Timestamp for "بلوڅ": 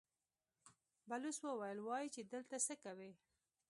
1.09-1.37